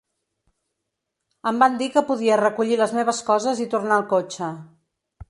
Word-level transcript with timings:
Em 1.51 1.61
van 1.63 1.77
dir 1.81 1.89
que 1.97 2.03
podia 2.07 2.39
recollir 2.41 2.79
les 2.81 2.97
meves 3.01 3.21
coses 3.29 3.63
i 3.67 3.69
tornar 3.75 3.99
al 3.99 4.07
cotxe. 4.15 4.49